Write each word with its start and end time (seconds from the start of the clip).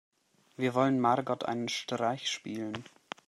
Wir 0.57 0.73
wollen 0.73 0.99
Margot 0.99 1.43
einen 1.45 1.69
Streich 1.69 2.27
spielen. 2.27 2.85